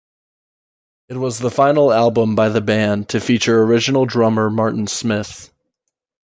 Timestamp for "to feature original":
3.09-4.07